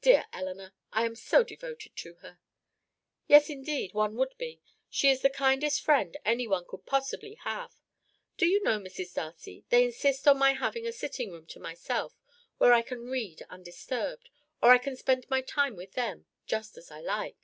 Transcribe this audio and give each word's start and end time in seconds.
"Dear 0.00 0.26
Eleanor! 0.32 0.72
I 0.92 1.04
am 1.06 1.14
so 1.14 1.44
devoted 1.44 1.94
to 1.94 2.14
her." 2.14 2.40
"Yes, 3.28 3.48
indeed, 3.48 3.94
one 3.94 4.16
would 4.16 4.34
be; 4.36 4.60
she 4.90 5.08
is 5.08 5.22
the 5.22 5.30
kindest 5.30 5.82
friend 5.82 6.16
anyone 6.24 6.64
could 6.66 6.84
possibly 6.84 7.34
have. 7.34 7.72
Do 8.36 8.44
you 8.46 8.60
know, 8.64 8.80
Mrs. 8.80 9.14
Darcy, 9.14 9.64
they 9.68 9.84
insist 9.84 10.26
on 10.26 10.36
my 10.36 10.54
having 10.54 10.84
a 10.84 10.90
sitting 10.92 11.30
room 11.30 11.46
to 11.46 11.60
myself, 11.60 12.20
where 12.58 12.72
I 12.72 12.82
can 12.82 13.08
read 13.08 13.42
undisturbed, 13.48 14.30
or 14.60 14.72
I 14.72 14.78
can 14.78 14.96
spend 14.96 15.30
my 15.30 15.42
time 15.42 15.76
with 15.76 15.92
them, 15.92 16.26
just 16.44 16.76
as 16.76 16.90
I 16.90 16.98
like." 17.00 17.36